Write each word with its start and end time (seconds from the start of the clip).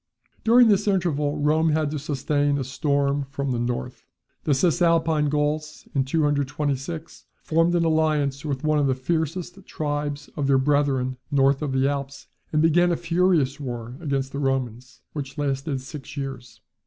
During 0.43 0.67
this 0.67 0.87
interval 0.87 1.37
Rome 1.37 1.69
had 1.73 1.91
to 1.91 1.99
sustain 1.99 2.57
a 2.57 2.63
storm 2.63 3.27
from 3.29 3.51
the 3.51 3.59
north. 3.59 4.03
The 4.45 4.55
Cisalpine 4.55 5.29
Gauls, 5.29 5.87
in 5.93 6.05
226, 6.05 7.25
formed 7.43 7.75
an 7.75 7.85
alliance 7.85 8.43
with 8.43 8.63
one 8.63 8.79
of 8.79 8.87
the 8.87 8.95
fiercest 8.95 9.63
tribes 9.67 10.27
of 10.35 10.47
their 10.47 10.57
brethren 10.57 11.17
north 11.29 11.61
of 11.61 11.71
the 11.71 11.87
Alps, 11.87 12.25
and 12.51 12.63
began 12.63 12.91
a 12.91 12.97
furious 12.97 13.59
war 13.59 13.95
against 13.99 14.31
the 14.31 14.39
Romans, 14.39 15.01
which 15.13 15.37
lasted 15.37 15.81
six 15.81 16.17
years. 16.17 16.61